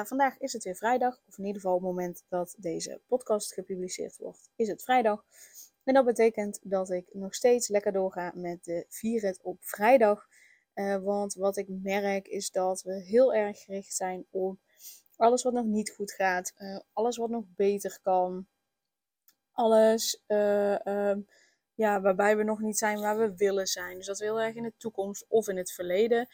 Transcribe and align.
Uh, 0.00 0.04
vandaag 0.04 0.38
is 0.38 0.52
het 0.52 0.64
weer 0.64 0.76
vrijdag, 0.76 1.20
of 1.28 1.38
in 1.38 1.44
ieder 1.44 1.60
geval 1.60 1.76
op 1.76 1.82
het 1.82 1.90
moment 1.90 2.24
dat 2.28 2.54
deze 2.58 3.00
podcast 3.06 3.52
gepubliceerd 3.52 4.16
wordt, 4.16 4.50
is 4.56 4.68
het 4.68 4.82
vrijdag. 4.82 5.24
En 5.84 5.94
dat 5.94 6.04
betekent 6.04 6.58
dat 6.62 6.90
ik 6.90 7.06
nog 7.12 7.34
steeds 7.34 7.68
lekker 7.68 7.92
doorga 7.92 8.32
met 8.34 8.64
de 8.64 8.86
Vier 8.88 9.38
op 9.42 9.56
vrijdag. 9.60 10.26
Uh, 10.74 10.96
want 10.96 11.34
wat 11.34 11.56
ik 11.56 11.66
merk 11.68 12.28
is 12.28 12.50
dat 12.50 12.82
we 12.82 12.92
heel 12.92 13.34
erg 13.34 13.58
gericht 13.58 13.94
zijn 13.94 14.26
op 14.30 14.58
alles 15.16 15.42
wat 15.42 15.52
nog 15.52 15.64
niet 15.64 15.90
goed 15.90 16.12
gaat, 16.12 16.52
uh, 16.58 16.78
alles 16.92 17.16
wat 17.16 17.30
nog 17.30 17.44
beter 17.56 17.98
kan, 18.02 18.46
alles 19.52 20.22
ehm, 20.26 21.20
ja, 21.74 22.00
waarbij 22.00 22.36
we 22.36 22.42
nog 22.42 22.60
niet 22.60 22.78
zijn 22.78 23.00
waar 23.00 23.18
we 23.18 23.36
willen 23.36 23.66
zijn. 23.66 23.96
Dus 23.96 24.06
dat 24.06 24.18
we 24.18 24.24
heel 24.24 24.40
erg 24.40 24.54
in 24.54 24.62
de 24.62 24.72
toekomst 24.76 25.24
of 25.28 25.48
in 25.48 25.56
het 25.56 25.72
verleden 25.72 26.28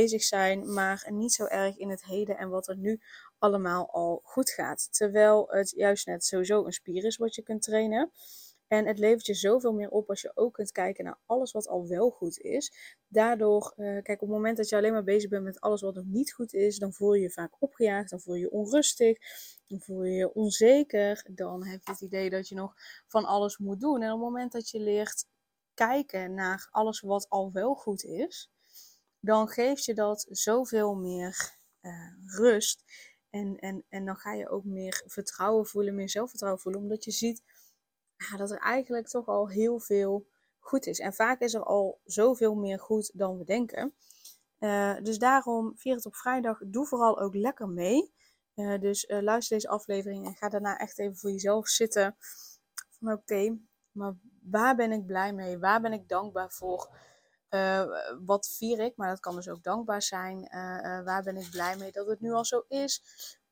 bezig 0.00 0.22
zijn, 0.22 0.72
maar 0.72 1.06
niet 1.10 1.32
zo 1.32 1.44
erg 1.44 1.76
in 1.76 1.90
het 1.90 2.04
heden 2.04 2.36
en 2.36 2.48
wat 2.48 2.68
er 2.68 2.76
nu 2.76 3.00
allemaal 3.38 3.90
al 3.90 4.20
goed 4.24 4.50
gaat. 4.50 4.88
Terwijl 4.90 5.46
het 5.48 5.70
juist 5.70 6.06
net 6.06 6.24
sowieso 6.24 6.64
een 6.64 6.72
spier 6.72 7.04
is 7.04 7.16
wat 7.16 7.34
je 7.34 7.42
kunt 7.42 7.62
trainen. 7.62 8.12
En 8.68 8.86
het 8.86 8.98
levert 8.98 9.26
je 9.26 9.34
zoveel 9.34 9.72
meer 9.72 9.90
op 9.90 10.08
als 10.08 10.20
je 10.20 10.30
ook 10.34 10.54
kunt 10.54 10.72
kijken 10.72 11.04
naar 11.04 11.18
alles 11.26 11.52
wat 11.52 11.68
al 11.68 11.88
wel 11.88 12.10
goed 12.10 12.38
is. 12.38 12.72
Daardoor, 13.08 13.72
uh, 13.76 14.02
kijk, 14.02 14.22
op 14.22 14.28
het 14.28 14.36
moment 14.36 14.56
dat 14.56 14.68
je 14.68 14.76
alleen 14.76 14.92
maar 14.92 15.04
bezig 15.04 15.30
bent 15.30 15.44
met 15.44 15.60
alles 15.60 15.80
wat 15.80 15.94
nog 15.94 16.04
niet 16.04 16.32
goed 16.32 16.52
is, 16.54 16.78
dan 16.78 16.92
voel 16.92 17.14
je 17.14 17.22
je 17.22 17.30
vaak 17.30 17.52
opgejaagd, 17.58 18.10
dan 18.10 18.20
voel 18.20 18.34
je 18.34 18.40
je 18.40 18.50
onrustig, 18.50 19.18
dan 19.66 19.80
voel 19.80 20.02
je 20.02 20.12
je 20.12 20.34
onzeker. 20.34 21.24
Dan 21.30 21.64
heb 21.64 21.80
je 21.84 21.90
het 21.90 22.00
idee 22.00 22.30
dat 22.30 22.48
je 22.48 22.54
nog 22.54 22.74
van 23.06 23.24
alles 23.24 23.58
moet 23.58 23.80
doen. 23.80 24.02
En 24.02 24.12
op 24.12 24.18
het 24.18 24.28
moment 24.28 24.52
dat 24.52 24.70
je 24.70 24.80
leert 24.80 25.24
kijken 25.74 26.34
naar 26.34 26.68
alles 26.70 27.00
wat 27.00 27.28
al 27.28 27.52
wel 27.52 27.74
goed 27.74 28.04
is, 28.04 28.53
dan 29.24 29.48
geeft 29.48 29.84
je 29.84 29.94
dat 29.94 30.26
zoveel 30.30 30.94
meer 30.94 31.58
uh, 31.80 31.92
rust. 32.24 32.84
En, 33.30 33.56
en, 33.56 33.84
en 33.88 34.04
dan 34.04 34.16
ga 34.16 34.32
je 34.32 34.48
ook 34.48 34.64
meer 34.64 35.02
vertrouwen 35.06 35.66
voelen, 35.66 35.94
meer 35.94 36.08
zelfvertrouwen 36.08 36.62
voelen, 36.62 36.80
omdat 36.80 37.04
je 37.04 37.10
ziet 37.10 37.42
ja, 38.16 38.36
dat 38.36 38.50
er 38.50 38.58
eigenlijk 38.58 39.08
toch 39.08 39.26
al 39.26 39.48
heel 39.48 39.80
veel 39.80 40.26
goed 40.58 40.86
is. 40.86 40.98
En 40.98 41.14
vaak 41.14 41.40
is 41.40 41.54
er 41.54 41.62
al 41.62 42.00
zoveel 42.04 42.54
meer 42.54 42.80
goed 42.80 43.10
dan 43.14 43.38
we 43.38 43.44
denken. 43.44 43.94
Uh, 44.58 44.96
dus 45.02 45.18
daarom, 45.18 45.72
vier 45.76 45.94
het 45.94 46.06
op 46.06 46.16
vrijdag, 46.16 46.60
doe 46.66 46.86
vooral 46.86 47.20
ook 47.20 47.34
lekker 47.34 47.68
mee. 47.68 48.12
Uh, 48.54 48.80
dus 48.80 49.04
luister 49.08 49.56
deze 49.56 49.68
aflevering 49.68 50.26
en 50.26 50.34
ga 50.34 50.48
daarna 50.48 50.78
echt 50.78 50.98
even 50.98 51.16
voor 51.16 51.30
jezelf 51.30 51.68
zitten. 51.68 52.16
Van 52.98 53.12
oké, 53.12 53.58
maar 53.90 54.14
waar 54.42 54.76
ben 54.76 54.92
ik 54.92 55.06
blij 55.06 55.32
mee? 55.32 55.58
Waar 55.58 55.80
ben 55.80 55.92
ik 55.92 56.08
dankbaar 56.08 56.50
voor? 56.50 56.96
Uh, 57.54 57.84
wat 58.24 58.48
vier 58.48 58.80
ik? 58.80 58.96
Maar 58.96 59.08
dat 59.08 59.20
kan 59.20 59.34
dus 59.34 59.48
ook 59.48 59.62
dankbaar 59.62 60.02
zijn. 60.02 60.38
Uh, 60.38 60.78
uh, 60.82 61.04
waar 61.04 61.22
ben 61.22 61.36
ik 61.36 61.50
blij 61.50 61.76
mee 61.76 61.92
dat 61.92 62.06
het 62.06 62.20
nu 62.20 62.32
al 62.32 62.44
zo 62.44 62.64
is? 62.68 63.02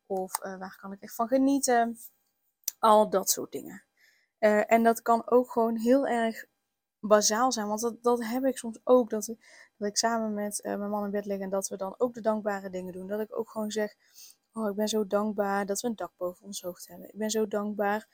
Of 0.07 0.39
waar 0.39 0.79
kan 0.81 0.93
ik 0.93 1.01
echt 1.01 1.15
van 1.15 1.29
genieten? 1.29 1.99
Al 2.79 3.11
dat 3.11 3.31
soort 3.31 3.53
dingen. 3.53 3.85
en 4.67 4.83
dat 4.83 5.03
kan 5.03 5.31
ook 5.31 5.51
gewoon 5.51 5.77
heel 5.77 6.07
erg 6.07 6.45
bazaal 7.01 7.53
zijn. 7.53 7.69
Want 7.69 7.81
dat, 7.81 8.03
dat 8.03 8.25
heb 8.25 8.45
ik 8.45 8.59
soms 8.59 8.81
ook. 8.85 9.11
Dat, 9.11 9.27
dat 9.77 9.89
ik 9.89 9.97
samen 9.97 10.35
met 10.35 10.61
mijn 10.63 10.91
man 10.91 11.05
in 11.05 11.11
bed 11.11 11.27
lig 11.27 11.41
en 11.41 11.51
dat 11.51 11.69
we 11.69 11.77
dan 11.77 11.95
ook 11.99 12.15
de 12.15 12.21
dankbare 12.21 12.71
dingen 12.71 12.93
doen. 12.93 13.07
Dat 13.07 13.21
ik 13.21 13.39
ook 13.39 13.51
gewoon 13.51 13.71
zeg: 13.71 13.95
Oh, 14.53 14.69
ik 14.69 14.75
ben 14.75 14.89
zo 14.89 15.07
dankbaar 15.07 15.67
dat 15.67 15.81
we 15.81 15.89
een 15.89 15.97
dak 15.97 16.13
boven 16.17 16.45
ons 16.45 16.63
hoofd 16.63 16.89
hebben. 16.89 17.09
Ik 17.09 17.19
ben 17.19 17.31
zo 17.31 17.49
dankbaar 17.49 18.07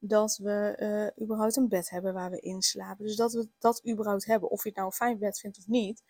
dat 0.00 0.36
we 0.36 0.76
uh, 1.16 1.24
überhaupt 1.24 1.56
een 1.56 1.68
bed 1.68 1.90
hebben 1.90 2.14
waar 2.14 2.30
we 2.30 2.40
in 2.40 2.62
slapen. 2.62 3.04
Dus 3.04 3.16
dat 3.16 3.32
we 3.32 3.48
dat 3.58 3.88
überhaupt 3.88 4.24
hebben. 4.24 4.50
Of 4.50 4.62
je 4.62 4.68
het 4.68 4.76
nou 4.76 4.88
een 4.88 4.96
fijn 4.96 5.18
bed 5.18 5.38
vindt 5.38 5.58
of 5.58 5.66
niet. 5.66 6.02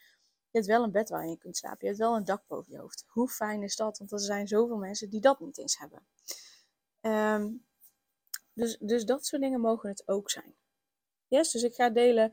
Je 0.51 0.59
hebt 0.59 0.67
wel 0.67 0.83
een 0.83 0.93
bed 0.93 1.09
waarin 1.09 1.31
je 1.31 1.39
kunt 1.39 1.57
slapen. 1.57 1.79
Je 1.81 1.87
hebt 1.87 1.99
wel 1.99 2.17
een 2.17 2.25
dak 2.25 2.43
boven 2.47 2.73
je 2.73 2.79
hoofd. 2.79 3.05
Hoe 3.07 3.29
fijn 3.29 3.63
is 3.63 3.77
dat? 3.77 3.99
Want 3.99 4.13
er 4.13 4.21
zijn 4.21 4.49
zoveel 4.49 4.77
mensen 4.77 5.11
die 5.11 5.21
dat 5.21 5.41
niet 5.41 5.59
eens 5.59 5.79
hebben. 5.79 6.07
Um, 7.01 7.65
dus, 8.53 8.77
dus 8.81 9.05
dat 9.05 9.27
soort 9.27 9.43
dingen 9.43 9.61
mogen 9.61 9.89
het 9.89 10.09
ook 10.09 10.31
zijn. 10.31 10.55
Yes, 11.27 11.51
dus 11.51 11.63
ik 11.63 11.75
ga 11.75 11.91
delen 11.91 12.33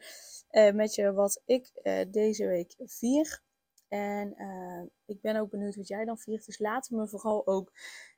uh, 0.51 0.71
met 0.71 0.95
je 0.95 1.13
wat 1.13 1.41
ik 1.45 1.71
uh, 1.83 1.99
deze 2.07 2.45
week 2.45 2.75
vier. 2.77 3.44
En 3.88 4.35
ik 5.05 5.21
ben 5.21 5.35
ook 5.35 5.49
benieuwd 5.49 5.75
wat 5.75 5.88
jij 5.88 6.05
dan 6.05 6.17
viert. 6.17 6.45
Dus 6.45 6.59
laat 6.59 6.89
me 6.89 7.07
vooral 7.07 7.47
ook 7.47 7.71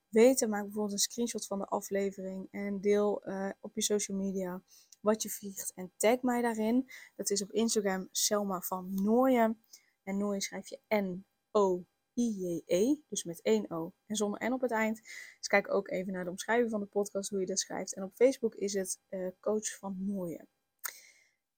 weten. 0.09 0.49
Maak 0.49 0.63
bijvoorbeeld 0.63 0.93
een 0.93 0.99
screenshot 0.99 1.47
van 1.47 1.59
de 1.59 1.65
aflevering 1.65 2.47
en 2.51 2.81
deel 2.81 3.27
uh, 3.27 3.49
op 3.59 3.75
je 3.75 3.81
social 3.81 4.17
media 4.17 4.61
wat 5.01 5.21
je 5.21 5.29
viert 5.29 5.71
en 5.75 5.91
tag 5.97 6.21
mij 6.21 6.41
daarin. 6.41 6.89
Dat 7.15 7.29
is 7.29 7.41
op 7.41 7.51
Instagram 7.51 8.07
Selma 8.11 8.61
van 8.61 8.93
Nooien. 8.93 9.63
En 10.03 10.17
Nooien 10.17 10.41
schrijf 10.41 10.69
je 10.69 10.79
N-O-I-J-E, 10.87 12.95
dus 13.09 13.23
met 13.23 13.41
één 13.41 13.71
O 13.71 13.93
en 14.05 14.15
zonder 14.15 14.49
N 14.49 14.53
op 14.53 14.61
het 14.61 14.71
eind. 14.71 15.01
Dus 15.37 15.47
kijk 15.47 15.73
ook 15.73 15.89
even 15.89 16.13
naar 16.13 16.23
de 16.23 16.29
omschrijving 16.29 16.71
van 16.71 16.79
de 16.79 16.85
podcast, 16.85 17.29
hoe 17.29 17.39
je 17.39 17.45
dat 17.45 17.59
schrijft. 17.59 17.95
En 17.95 18.03
op 18.03 18.15
Facebook 18.15 18.55
is 18.55 18.73
het 18.73 18.99
uh, 19.09 19.27
Coach 19.39 19.77
van 19.77 19.95
Nooien. 19.99 20.47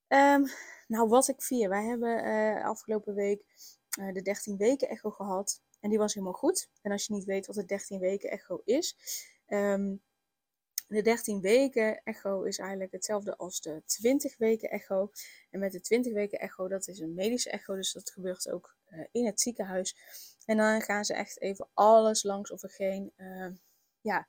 Um, 0.07 0.47
nou, 0.87 1.09
wat 1.09 1.27
ik 1.27 1.41
vier. 1.41 1.69
Wij 1.69 1.85
hebben 1.85 2.25
uh, 2.25 2.65
afgelopen 2.65 3.13
week 3.13 3.43
de 4.13 4.21
13 4.21 4.57
weken 4.57 4.89
echo 4.89 5.09
gehad. 5.09 5.61
En 5.79 5.89
die 5.89 5.97
was 5.97 6.13
helemaal 6.13 6.35
goed. 6.35 6.69
En 6.81 6.91
als 6.91 7.05
je 7.05 7.13
niet 7.13 7.25
weet 7.25 7.47
wat 7.47 7.55
de 7.55 7.65
13 7.65 7.99
weken 7.99 8.29
echo 8.29 8.61
is. 8.65 8.95
Um, 9.47 10.01
de 10.87 11.01
13 11.01 11.41
weken 11.41 12.01
echo 12.03 12.43
is 12.43 12.57
eigenlijk 12.57 12.91
hetzelfde 12.91 13.37
als 13.37 13.61
de 13.61 13.83
20 13.85 14.37
weken 14.37 14.69
echo. 14.69 15.11
En 15.49 15.59
met 15.59 15.71
de 15.71 15.81
20 15.81 16.13
weken 16.13 16.39
echo, 16.39 16.67
dat 16.67 16.87
is 16.87 16.99
een 16.99 17.13
medische 17.13 17.49
echo. 17.49 17.75
Dus 17.75 17.93
dat 17.93 18.11
gebeurt 18.11 18.49
ook 18.49 18.75
uh, 18.89 19.05
in 19.11 19.25
het 19.25 19.41
ziekenhuis. 19.41 19.95
En 20.45 20.57
dan 20.57 20.81
gaan 20.81 21.05
ze 21.05 21.13
echt 21.13 21.41
even 21.41 21.69
alles 21.73 22.23
langs 22.23 22.51
of 22.51 22.63
er 22.63 22.69
geen 22.69 23.13
uh, 23.17 23.51
ja, 24.01 24.27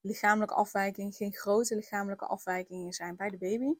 lichamelijke 0.00 0.54
afwijking, 0.54 1.14
geen 1.14 1.32
grote 1.32 1.74
lichamelijke 1.74 2.26
afwijkingen 2.26 2.92
zijn 2.92 3.16
bij 3.16 3.30
de 3.30 3.38
baby. 3.38 3.74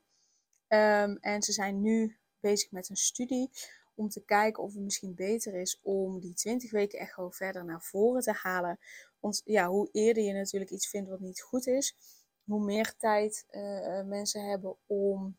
Um, 0.68 1.16
en 1.20 1.42
ze 1.42 1.52
zijn 1.52 1.80
nu 1.80 2.16
bezig 2.40 2.70
met 2.70 2.88
een 2.88 2.96
studie 2.96 3.50
om 3.94 4.08
te 4.08 4.24
kijken 4.24 4.62
of 4.62 4.72
het 4.72 4.82
misschien 4.82 5.14
beter 5.14 5.54
is 5.54 5.78
om 5.82 6.20
die 6.20 6.34
20 6.34 6.70
weken 6.70 6.98
echo 6.98 7.30
verder 7.30 7.64
naar 7.64 7.82
voren 7.82 8.22
te 8.22 8.32
halen. 8.32 8.78
Want 9.20 9.42
ja, 9.44 9.68
hoe 9.68 9.88
eerder 9.92 10.22
je 10.22 10.32
natuurlijk 10.32 10.70
iets 10.70 10.88
vindt 10.88 11.08
wat 11.08 11.20
niet 11.20 11.40
goed 11.40 11.66
is, 11.66 11.96
hoe 12.44 12.64
meer 12.64 12.94
tijd 12.96 13.46
uh, 13.50 14.02
mensen 14.02 14.48
hebben 14.48 14.76
om, 14.86 15.38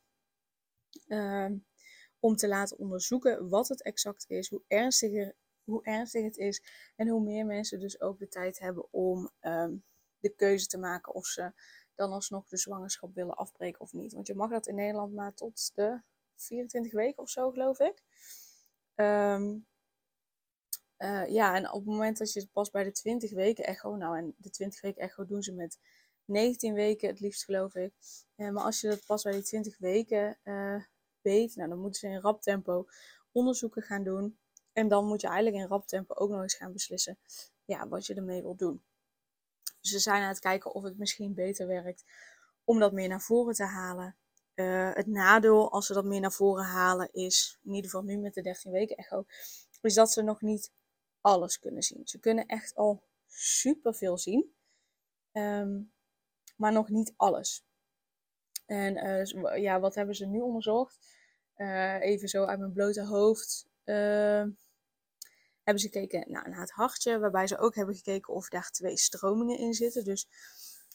uh, 1.08 1.52
om 2.20 2.36
te 2.36 2.48
laten 2.48 2.78
onderzoeken 2.78 3.50
wat 3.50 3.68
het 3.68 3.84
exact 3.84 4.26
is, 4.28 4.50
hoe 4.50 4.64
ernstiger, 4.68 5.36
hoe 5.64 5.84
ernstig 5.84 6.24
het 6.24 6.38
is 6.38 6.62
en 6.96 7.08
hoe 7.08 7.24
meer 7.24 7.46
mensen 7.46 7.80
dus 7.80 8.02
ook 8.02 8.20
de 8.20 8.28
tijd 8.28 8.60
hebben 8.60 8.88
om 8.92 9.32
uh, 9.42 9.68
de 10.20 10.30
keuze 10.30 10.68
te 10.68 10.78
maken 10.78 11.14
of 11.14 11.26
ze 11.26 11.52
dan 11.96 12.12
alsnog 12.12 12.48
de 12.48 12.58
zwangerschap 12.58 13.14
willen 13.14 13.36
afbreken 13.36 13.82
of 13.82 13.94
niet. 13.94 14.14
Want 14.14 14.28
je 14.28 14.36
mag 14.36 14.50
dat 14.50 14.68
in 14.68 14.76
Nederland 14.76 15.14
maar 15.14 15.34
tot 15.34 15.72
de 15.76 16.02
24 16.36 16.92
weken 16.94 17.24
of 17.24 17.30
zo, 17.30 17.52
geloof 17.52 17.80
ik. 17.80 18.04
Um, 18.96 19.66
uh, 20.98 21.28
ja, 21.28 21.56
en 21.56 21.72
op 21.72 21.80
het 21.80 21.86
moment 21.86 22.18
dat 22.18 22.34
je 22.34 22.48
pas 22.48 22.70
bij 22.70 22.84
de 22.84 22.92
20 22.92 23.32
weken 23.32 23.64
echo, 23.64 23.96
nou 23.96 24.18
en 24.18 24.36
de 24.38 24.50
20 24.50 24.82
weken 24.82 25.02
echo 25.02 25.26
doen 25.26 25.44
ze 25.44 25.54
met 25.54 25.80
19 26.26 26.74
weken 26.74 27.10
het 27.10 27.20
liefst 27.20 27.44
geloof 27.44 27.76
ik. 27.76 27.94
Uh, 28.36 28.50
maar 28.50 28.64
als 28.64 28.82
je 28.82 28.88
dat 28.88 29.06
pas 29.06 29.24
bij 29.24 29.32
die 29.32 29.42
20 29.42 29.78
weken 29.78 30.38
uh, 30.44 30.84
weet, 31.22 31.56
nou 31.56 31.70
dan 31.70 31.80
moeten 31.80 32.00
ze 32.00 32.08
in 32.08 32.20
rap 32.20 32.42
tempo 32.42 32.88
onderzoeken 33.32 33.82
gaan 33.82 34.04
doen. 34.04 34.38
En 34.74 34.88
dan 34.88 35.06
moet 35.06 35.22
je 35.22 35.28
eigenlijk 35.28 35.58
in 35.64 35.70
rap 35.70 35.88
tempo 35.88 36.14
ook 36.16 36.30
nog 36.30 36.42
eens 36.42 36.56
gaan 36.56 36.74
beslissen 36.74 37.18
ja, 37.66 37.88
wat 37.88 38.06
je 38.06 38.14
ermee 38.14 38.42
wilt 38.42 38.60
doen. 38.60 38.84
Dus 39.82 39.92
ze 39.92 40.00
zijn 40.00 40.22
aan 40.22 40.28
het 40.28 40.40
kijken 40.40 40.74
of 40.74 40.84
het 40.84 40.98
misschien 40.98 41.34
beter 41.34 41.68
werkt 41.68 42.04
om 42.64 42.80
dat 42.80 42.94
meer 42.94 43.08
naar 43.08 43.22
voren 43.22 43.54
te 43.54 43.64
halen. 43.64 44.16
Uh, 44.56 44.94
het 44.94 45.08
nadeel 45.08 45.72
als 45.72 45.86
ze 45.86 45.94
dat 45.94 46.06
meer 46.06 46.20
naar 46.20 46.32
voren 46.32 46.64
halen 46.66 47.10
is, 47.12 47.60
in 47.64 47.74
ieder 47.74 47.90
geval 47.90 48.06
nu 48.06 48.18
met 48.18 48.34
de 48.34 48.42
13 48.42 48.72
weken 48.72 48.96
echo, 48.96 49.26
is 49.82 49.94
dat 49.94 50.12
ze 50.12 50.22
nog 50.22 50.42
niet 50.42 50.72
alles 51.22 51.60
kunnen 51.60 51.84
zien. 51.84 52.08
Ze 52.08 52.20
kunnen 52.20 52.46
echt 52.46 52.76
al 52.76 53.04
superveel 53.28 54.18
zien, 54.18 54.56
um, 55.32 55.94
maar 56.56 56.72
nog 56.72 56.90
niet 56.90 57.14
alles. 57.16 57.66
En 58.66 58.98
uh, 58.98 59.62
ja, 59.62 59.80
wat 59.80 59.96
hebben 59.96 60.16
ze 60.16 60.26
nu 60.26 60.40
onderzocht? 60.40 61.00
Uh, 61.58 62.02
even 62.02 62.28
zo 62.28 62.46
uit 62.46 62.60
mijn 62.60 62.74
blote 62.74 63.06
hoofd. 63.06 63.68
hebben 63.84 64.54
ze 65.64 65.90
gekeken 65.90 66.32
nou, 66.32 66.50
naar 66.50 66.60
het 66.60 66.72
hartje, 66.72 67.20
waarbij 67.20 67.48
ze 67.48 67.58
ook 67.58 67.76
hebben 67.76 67.96
gekeken 67.96 68.34
of 68.34 68.50
daar 68.50 68.70
twee 68.72 68.98
stromingen 68.98 69.58
in 69.58 69.74
zitten. 69.74 70.04
Dus 70.04 70.28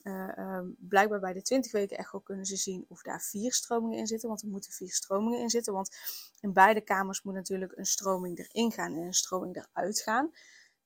uh, 0.02 0.38
um, 0.38 0.76
blijkbaar 0.78 1.20
bij 1.20 1.32
de 1.32 1.42
20 1.42 1.72
weken 1.72 1.98
echo 1.98 2.18
kunnen 2.18 2.46
ze 2.46 2.56
zien 2.56 2.84
of 2.88 3.02
daar 3.02 3.22
vier 3.22 3.52
stromingen 3.52 3.98
in 3.98 4.06
zitten. 4.06 4.28
Want 4.28 4.42
er 4.42 4.48
moeten 4.48 4.72
vier 4.72 4.92
stromingen 4.92 5.40
in 5.40 5.50
zitten. 5.50 5.72
Want 5.72 5.96
in 6.40 6.52
beide 6.52 6.80
kamers 6.80 7.22
moet 7.22 7.34
natuurlijk 7.34 7.72
een 7.76 7.86
stroming 7.86 8.38
erin 8.38 8.72
gaan 8.72 8.94
en 8.94 9.02
een 9.02 9.14
stroming 9.14 9.56
eruit 9.56 10.00
gaan. 10.00 10.32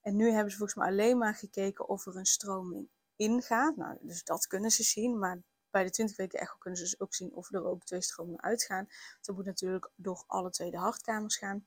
En 0.00 0.16
nu 0.16 0.30
hebben 0.30 0.50
ze 0.50 0.56
volgens 0.56 0.78
mij 0.78 0.88
alleen 0.88 1.18
maar 1.18 1.34
gekeken 1.34 1.88
of 1.88 2.06
er 2.06 2.16
een 2.16 2.26
stroming 2.26 2.88
ingaat. 3.16 3.76
Nou, 3.76 3.96
dus 4.00 4.24
dat 4.24 4.46
kunnen 4.46 4.70
ze 4.70 4.82
zien. 4.82 5.18
Maar 5.18 5.42
bij 5.70 5.84
de 5.84 5.90
20 5.90 6.16
weken 6.16 6.40
echo 6.40 6.56
kunnen 6.58 6.78
ze 6.78 6.84
dus 6.84 7.00
ook 7.00 7.14
zien 7.14 7.34
of 7.34 7.52
er 7.52 7.64
ook 7.64 7.84
twee 7.84 8.02
stromingen 8.02 8.42
uitgaan. 8.42 8.88
Dat 9.20 9.36
moet 9.36 9.44
natuurlijk 9.44 9.90
door 9.94 10.24
alle 10.26 10.50
twee 10.50 10.70
de 10.70 10.78
hartkamers 10.78 11.36
gaan. 11.36 11.66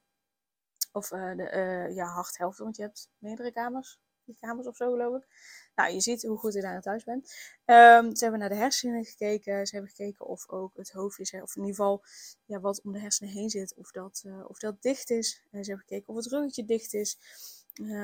Of 0.91 1.11
uh, 1.11 1.35
de 1.35 1.51
uh, 1.53 1.95
ja, 1.95 2.05
harthelft, 2.05 2.57
want 2.57 2.75
je 2.75 2.81
hebt 2.81 3.09
meerdere 3.17 3.51
kamers. 3.51 3.99
Drie 4.25 4.37
kamers 4.39 4.67
of 4.67 4.75
zo 4.75 4.91
geloof 4.91 5.21
ik. 5.21 5.27
Nou, 5.75 5.93
je 5.93 6.01
ziet 6.01 6.23
hoe 6.23 6.37
goed 6.37 6.55
ik 6.55 6.61
daar 6.61 6.75
aan 6.75 6.81
thuis 6.81 7.03
ben. 7.03 7.15
Um, 7.15 8.15
ze 8.15 8.23
hebben 8.23 8.39
naar 8.39 8.49
de 8.49 8.55
hersenen 8.55 9.05
gekeken. 9.05 9.67
Ze 9.67 9.75
hebben 9.75 9.93
gekeken 9.95 10.25
of 10.25 10.49
ook 10.49 10.77
het 10.77 10.91
hoofdje, 10.91 11.41
of 11.41 11.55
in 11.55 11.61
ieder 11.61 11.75
geval 11.75 12.03
ja, 12.45 12.59
wat 12.59 12.81
om 12.81 12.91
de 12.91 12.99
hersenen 12.99 13.33
heen 13.33 13.49
zit, 13.49 13.73
of 13.75 13.91
dat, 13.91 14.23
uh, 14.25 14.49
of 14.49 14.59
dat 14.59 14.81
dicht 14.81 15.09
is. 15.09 15.29
ze 15.51 15.57
hebben 15.57 15.79
gekeken 15.79 16.07
of 16.07 16.15
het 16.15 16.25
ruggetje 16.25 16.65
dicht 16.65 16.93
is. 16.93 17.17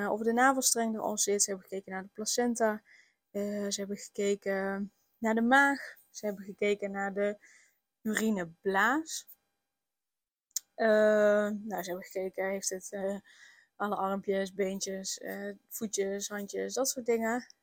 of 0.10 0.22
de 0.22 0.34
navelstreng 0.34 0.96
er 0.96 1.02
al 1.02 1.18
zit. 1.18 1.44
Ze 1.44 1.50
hebben 1.50 1.68
gekeken 1.68 1.92
naar 1.92 2.04
de 2.04 2.10
placenta. 2.14 2.82
ze 3.32 3.76
hebben 3.76 3.98
gekeken 3.98 4.92
naar 5.18 5.36
de 5.36 5.42
maag. 5.42 6.00
Ze 6.10 6.26
hebben 6.26 6.46
gekeken 6.46 6.92
naar 6.92 7.14
de 7.14 7.38
urineblaas. 8.02 9.28
Uh, 10.76 10.88
nou, 11.50 11.84
ze 11.84 11.90
hebben 11.90 12.04
gekeken, 12.04 12.50
heeft 12.50 12.70
het 12.70 12.92
uh, 12.92 13.16
alle 13.82 13.96
armpjes, 13.96 14.54
beentjes, 14.54 15.20
uh, 15.20 15.54
voetjes, 15.68 16.28
handjes, 16.28 16.74
dat 16.74 16.90
soort 16.90 17.06
dingen. 17.06 17.54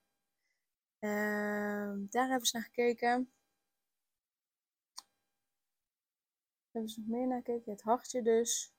Ehm, 0.98 2.06
daar 2.10 2.28
hebben 2.28 2.46
ze 2.46 2.56
naar 2.56 2.66
gekeken. 2.66 3.32
Hebben 6.70 6.90
ze 6.90 7.00
nog 7.00 7.08
meer 7.08 7.26
naar 7.26 7.42
gekeken? 7.42 7.72
Het 7.72 7.82
hartje 7.82 8.22
dus. 8.22 8.72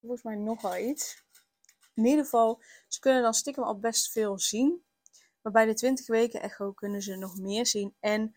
Volgens 0.00 0.22
mij 0.22 0.36
nog 0.36 0.76
iets. 0.78 1.22
In 1.94 2.04
ieder 2.04 2.24
geval, 2.24 2.62
ze 2.88 3.00
kunnen 3.00 3.22
dan 3.22 3.34
stiekem 3.34 3.62
al 3.64 3.78
best 3.78 4.10
veel 4.12 4.38
zien. 4.38 4.84
Maar 5.40 5.52
bij 5.52 5.64
de 5.64 5.74
20 5.74 6.06
weken 6.06 6.40
echo 6.40 6.72
kunnen 6.72 7.02
ze 7.02 7.16
nog 7.16 7.38
meer 7.38 7.66
zien. 7.66 7.96
En 8.00 8.36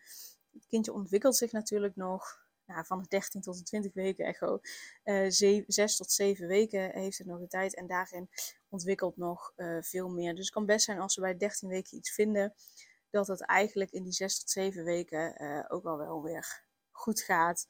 het 0.52 0.66
kindje 0.66 0.92
ontwikkelt 0.92 1.36
zich 1.36 1.52
natuurlijk 1.52 1.96
nog. 1.96 2.47
Nou, 2.68 2.86
van 2.86 3.02
de 3.02 3.08
13 3.08 3.40
tot 3.40 3.58
de 3.58 3.62
20 3.62 3.92
weken 3.92 4.26
echo. 4.26 4.60
Uh, 5.04 5.26
6 5.66 5.96
tot 5.96 6.12
7 6.12 6.46
weken 6.46 6.90
heeft 6.90 7.18
het 7.18 7.26
nog 7.26 7.40
de 7.40 7.46
tijd. 7.46 7.74
En 7.74 7.86
daarin 7.86 8.30
ontwikkelt 8.68 9.16
nog 9.16 9.52
uh, 9.56 9.82
veel 9.82 10.08
meer. 10.08 10.34
Dus 10.34 10.44
het 10.44 10.54
kan 10.54 10.66
best 10.66 10.84
zijn 10.84 10.98
als 10.98 11.14
ze 11.14 11.20
bij 11.20 11.36
13 11.36 11.68
weken 11.68 11.96
iets 11.96 12.10
vinden. 12.10 12.54
Dat 13.10 13.26
het 13.26 13.40
eigenlijk 13.40 13.90
in 13.90 14.02
die 14.02 14.12
6 14.12 14.38
tot 14.38 14.50
7 14.50 14.84
weken 14.84 15.42
uh, 15.42 15.64
ook 15.68 15.84
al 15.84 15.98
wel 15.98 16.22
weer 16.22 16.64
goed 16.90 17.20
gaat. 17.20 17.66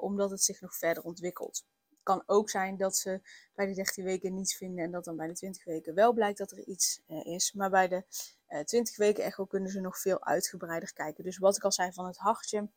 Omdat 0.00 0.30
het 0.30 0.42
zich 0.42 0.60
nog 0.60 0.76
verder 0.76 1.02
ontwikkelt 1.02 1.64
kan 2.02 2.22
ook 2.26 2.50
zijn 2.50 2.76
dat 2.76 2.96
ze 2.96 3.20
bij 3.54 3.66
de 3.66 3.74
13 3.74 4.04
weken 4.04 4.34
niets 4.34 4.56
vinden 4.56 4.84
en 4.84 4.90
dat 4.90 5.04
dan 5.04 5.16
bij 5.16 5.26
de 5.26 5.32
20 5.32 5.64
weken 5.64 5.94
wel 5.94 6.12
blijkt 6.12 6.38
dat 6.38 6.50
er 6.50 6.66
iets 6.66 7.02
is. 7.06 7.52
Maar 7.52 7.70
bij 7.70 7.88
de 7.88 8.04
uh, 8.48 8.58
eh, 8.58 8.64
20 8.64 8.96
weken 8.96 9.24
echo 9.24 9.44
kunnen 9.44 9.70
ze 9.70 9.80
nog 9.80 9.98
veel 9.98 10.24
uitgebreider 10.24 10.92
kijken. 10.92 11.24
Dus 11.24 11.38
wat 11.38 11.56
ik 11.56 11.64
al 11.64 11.72
zei 11.72 11.92
van 11.92 12.06
het 12.06 12.16
hartje. 12.16 12.68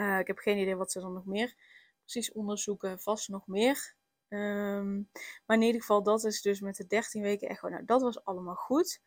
Uh, 0.00 0.18
ik 0.18 0.26
heb 0.26 0.38
geen 0.38 0.58
idee 0.58 0.76
wat 0.76 0.92
ze 0.92 1.00
dan 1.00 1.12
nog 1.12 1.26
meer 1.26 1.54
precies 2.00 2.32
onderzoeken. 2.32 3.00
Vast 3.00 3.28
nog 3.28 3.46
meer. 3.46 3.94
Um, 4.28 5.10
maar 5.46 5.56
in 5.56 5.62
ieder 5.62 5.80
geval, 5.80 6.02
dat 6.02 6.24
is 6.24 6.42
dus 6.42 6.60
met 6.60 6.76
de 6.76 6.86
13 6.86 7.22
weken 7.22 7.48
echo. 7.48 7.68
Nou, 7.68 7.84
dat 7.84 8.02
was 8.02 8.24
allemaal 8.24 8.54
goed. 8.54 9.00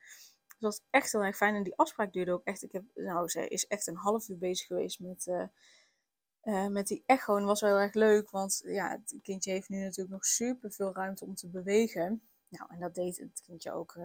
Dus 0.47 0.57
dat 0.59 0.59
was 0.59 0.81
echt 0.89 1.11
heel 1.11 1.23
erg 1.23 1.35
fijn. 1.35 1.55
En 1.55 1.63
die 1.63 1.75
afspraak 1.75 2.13
duurde 2.13 2.31
ook 2.31 2.43
echt. 2.43 2.63
Ik 2.63 2.71
heb, 2.71 2.83
nou, 2.95 3.27
ze 3.27 3.47
is 3.47 3.67
echt 3.67 3.87
een 3.87 3.95
half 3.95 4.29
uur 4.29 4.37
bezig 4.37 4.67
geweest 4.67 4.99
met 4.99 5.27
uh, 6.43 6.67
met 6.67 6.87
die 6.87 7.03
echo 7.05 7.45
was 7.45 7.61
wel 7.61 7.69
heel 7.69 7.79
erg 7.79 7.93
leuk, 7.93 8.29
want 8.29 8.61
ja, 8.65 8.89
het 8.89 9.15
kindje 9.21 9.51
heeft 9.51 9.69
nu 9.69 9.79
natuurlijk 9.79 10.09
nog 10.09 10.25
super 10.25 10.71
veel 10.71 10.93
ruimte 10.93 11.25
om 11.25 11.35
te 11.35 11.49
bewegen. 11.49 12.21
Nou, 12.47 12.69
en 12.69 12.79
dat 12.79 12.95
deed 12.95 13.17
het 13.17 13.41
kindje 13.45 13.71
ook 13.71 13.97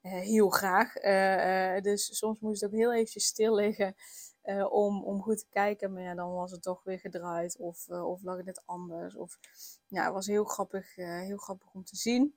heel 0.00 0.48
graag. 0.48 0.92
dus 1.82 2.16
soms 2.16 2.40
moest 2.40 2.60
het 2.60 2.70
ook 2.70 2.76
heel 2.76 2.92
eventjes 2.92 3.24
stil 3.24 3.54
liggen 3.54 3.94
om, 4.70 5.04
om 5.04 5.22
goed 5.22 5.38
te 5.38 5.46
kijken. 5.50 5.92
Maar 5.92 6.02
ja, 6.02 6.14
dan 6.14 6.32
was 6.32 6.50
het 6.50 6.62
toch 6.62 6.82
weer 6.82 6.98
gedraaid 6.98 7.56
of, 7.58 7.88
of 7.88 8.22
lag 8.22 8.36
het 8.36 8.46
net 8.46 8.62
anders. 8.64 9.16
Of, 9.16 9.38
ja, 9.86 10.04
het 10.04 10.12
was 10.12 10.26
heel 10.26 10.44
grappig, 10.44 10.94
heel 10.94 11.36
grappig 11.36 11.72
om 11.72 11.84
te 11.84 11.96
zien. 11.96 12.34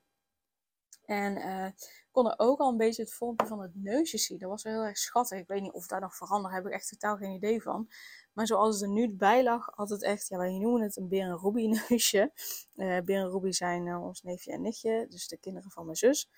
En 1.06 1.38
ik 1.68 2.08
kon 2.12 2.28
er 2.28 2.34
ook 2.38 2.60
al 2.60 2.70
een 2.70 2.78
beetje 2.78 3.02
het 3.02 3.14
vormpje 3.14 3.48
van 3.48 3.62
het 3.62 3.72
neusje 3.76 4.18
zien. 4.18 4.38
Dat 4.38 4.50
was 4.50 4.64
wel 4.64 4.74
heel 4.74 4.84
erg 4.84 4.98
schattig. 4.98 5.40
Ik 5.40 5.48
weet 5.48 5.62
niet 5.62 5.72
of 5.72 5.88
daar 5.88 6.02
nog 6.02 6.16
veranderd. 6.16 6.54
Daar 6.54 6.64
heb 6.64 6.72
ik 6.72 6.78
echt 6.78 6.90
totaal 6.90 7.18
geen 7.18 7.32
idee 7.32 7.62
van. 7.62 7.90
Maar 8.34 8.48
zoals 8.48 8.74
het 8.74 8.84
er 8.84 8.90
nu 8.90 9.10
bij 9.10 9.44
lag, 9.44 9.70
had 9.76 9.90
het 9.90 10.04
echt, 10.04 10.28
ja, 10.28 10.38
wij 10.38 10.58
noemen 10.58 10.82
het 10.82 10.98
een 10.98 11.08
Beren 11.08 11.38
Ruby 11.38 11.68
neusje. 11.90 12.32
Beren 12.76 13.30
Ruby 13.30 13.52
zijn 13.52 13.96
ons 13.96 14.22
neefje 14.22 14.52
en 14.52 14.62
nichtje, 14.62 15.06
dus 15.10 15.28
de 15.28 15.38
kinderen 15.38 15.72
van 15.72 15.86
mijn 15.86 15.98
zus. 15.98 16.30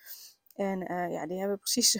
En 0.54 0.78
ja, 1.10 1.26
die 1.26 1.38
hebben 1.38 1.58
precies 1.58 1.98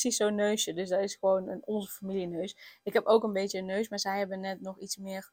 precies 0.00 0.16
zo'n 0.16 0.34
neusje. 0.34 0.72
Dus 0.72 0.88
dat 0.88 1.00
is 1.00 1.14
gewoon 1.14 1.48
een 1.48 1.66
onze 1.66 1.92
familieneus. 1.92 2.80
Ik 2.82 2.92
heb 2.92 3.04
ook 3.06 3.22
een 3.22 3.32
beetje 3.32 3.58
een 3.58 3.66
neus, 3.66 3.88
maar 3.88 3.98
zij 3.98 4.18
hebben 4.18 4.40
net 4.40 4.60
nog 4.60 4.78
iets 4.78 4.96
meer, 4.96 5.32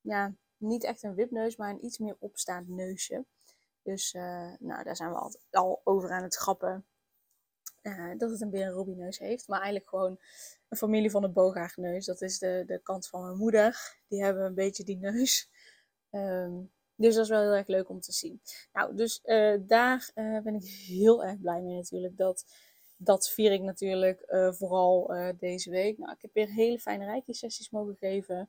ja, 0.00 0.34
niet 0.56 0.84
echt 0.84 1.02
een 1.02 1.14
wipneus, 1.14 1.56
maar 1.56 1.70
een 1.70 1.84
iets 1.84 1.98
meer 1.98 2.16
opstaand 2.18 2.68
neusje. 2.68 3.24
Dus 3.82 4.12
nou, 4.58 4.84
daar 4.84 4.96
zijn 4.96 5.10
we 5.10 5.16
al, 5.16 5.36
al 5.50 5.80
over 5.84 6.10
aan 6.10 6.22
het 6.22 6.36
grappen. 6.36 6.86
dat 8.16 8.30
het 8.30 8.40
een 8.40 8.50
Beren 8.50 8.96
neus 8.96 9.18
heeft. 9.18 9.48
Maar 9.48 9.60
eigenlijk 9.60 9.88
gewoon 9.88 10.18
een 10.68 10.76
familie 10.76 11.10
van 11.10 11.22
de 11.22 11.28
booghaagneus. 11.28 12.06
Dat 12.06 12.22
is 12.22 12.38
de, 12.38 12.64
de 12.66 12.80
kant 12.82 13.08
van 13.08 13.22
mijn 13.22 13.36
moeder. 13.36 13.96
Die 14.08 14.22
hebben 14.22 14.44
een 14.44 14.54
beetje 14.54 14.84
die 14.84 14.96
neus. 14.96 15.50
Um, 16.10 16.72
dus 17.02 17.14
dat 17.14 17.24
is 17.24 17.30
wel 17.30 17.40
heel 17.40 17.54
erg 17.54 17.66
leuk 17.66 17.88
om 17.88 18.00
te 18.00 18.12
zien. 18.12 18.40
Nou, 18.72 18.96
dus 18.96 19.20
uh, 19.24 19.56
daar 19.60 20.10
ben 20.14 20.54
ik 20.54 20.64
heel 20.64 21.24
erg 21.24 21.40
blij 21.40 21.60
mee 21.60 21.76
natuurlijk. 21.76 22.16
Dat, 22.16 22.44
dat 23.04 23.30
vier 23.30 23.52
ik 23.52 23.60
natuurlijk 23.62 24.24
uh, 24.28 24.52
vooral 24.52 25.12
deze 25.38 25.70
week. 25.70 25.98
Nou, 25.98 26.12
ik 26.12 26.22
heb 26.22 26.34
weer 26.34 26.48
hele 26.48 26.78
fijne 26.78 27.04
reiki-sessies 27.04 27.70
mogen 27.70 27.96
geven. 27.96 28.48